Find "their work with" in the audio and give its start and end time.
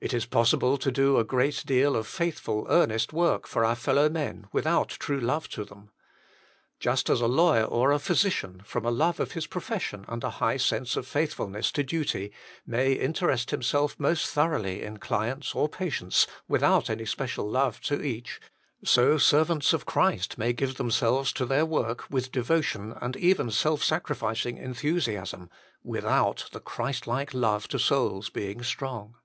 21.44-22.30